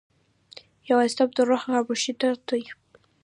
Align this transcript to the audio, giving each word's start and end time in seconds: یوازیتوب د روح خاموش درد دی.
یوازیتوب 0.89 1.29
د 1.33 1.39
روح 1.49 1.61
خاموش 1.65 2.03
درد 2.19 2.41
دی. 2.49 2.63